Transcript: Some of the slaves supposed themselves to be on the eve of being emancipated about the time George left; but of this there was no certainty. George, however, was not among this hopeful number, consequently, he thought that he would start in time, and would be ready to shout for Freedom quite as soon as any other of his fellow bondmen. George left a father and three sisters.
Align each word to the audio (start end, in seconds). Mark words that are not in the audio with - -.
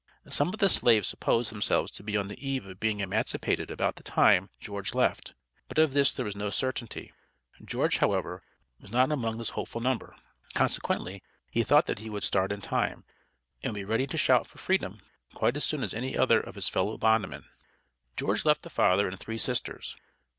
Some 0.29 0.47
of 0.47 0.57
the 0.57 0.67
slaves 0.67 1.07
supposed 1.07 1.51
themselves 1.51 1.91
to 1.91 2.01
be 2.01 2.17
on 2.17 2.27
the 2.27 2.43
eve 2.49 2.65
of 2.65 2.79
being 2.79 3.01
emancipated 3.01 3.69
about 3.69 3.97
the 3.97 4.01
time 4.03 4.49
George 4.59 4.95
left; 4.95 5.35
but 5.67 5.77
of 5.77 5.93
this 5.93 6.11
there 6.11 6.25
was 6.25 6.35
no 6.35 6.49
certainty. 6.49 7.13
George, 7.63 7.99
however, 7.99 8.41
was 8.79 8.89
not 8.89 9.11
among 9.11 9.37
this 9.37 9.51
hopeful 9.51 9.79
number, 9.79 10.15
consequently, 10.55 11.21
he 11.51 11.61
thought 11.61 11.85
that 11.85 11.99
he 11.99 12.09
would 12.09 12.23
start 12.23 12.51
in 12.51 12.61
time, 12.61 13.03
and 13.61 13.73
would 13.73 13.79
be 13.81 13.85
ready 13.85 14.07
to 14.07 14.17
shout 14.17 14.47
for 14.47 14.57
Freedom 14.57 15.01
quite 15.35 15.55
as 15.55 15.65
soon 15.65 15.83
as 15.83 15.93
any 15.93 16.17
other 16.17 16.39
of 16.39 16.55
his 16.55 16.67
fellow 16.67 16.97
bondmen. 16.97 17.45
George 18.17 18.43
left 18.43 18.65
a 18.65 18.71
father 18.71 19.07
and 19.07 19.19
three 19.19 19.37
sisters. 19.37 19.95